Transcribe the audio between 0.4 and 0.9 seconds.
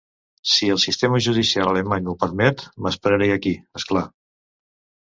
Si el